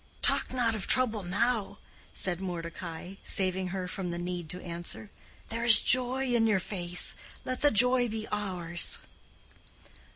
[0.23, 1.77] "Talk not of trouble now,"
[2.11, 5.11] said Mordecai, saving her from the need to answer.
[5.49, 8.97] "There is joy in your face—let the joy be ours."